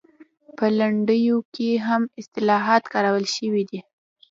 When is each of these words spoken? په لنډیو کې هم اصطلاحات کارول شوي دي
په 0.57 0.65
لنډیو 0.79 1.37
کې 1.53 1.69
هم 1.87 2.01
اصطلاحات 2.21 2.83
کارول 2.93 3.25
شوي 3.35 3.63
دي 3.69 3.79